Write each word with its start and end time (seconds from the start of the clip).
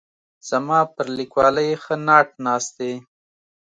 زما 0.49 0.79
پر 0.93 1.05
لیکوالۍ 1.17 1.69
ښه 1.83 1.95
ناټ 2.07 2.27
ناست 2.45 2.71
دی. 2.79 2.93